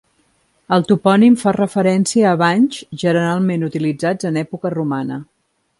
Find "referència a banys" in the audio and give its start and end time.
1.57-2.81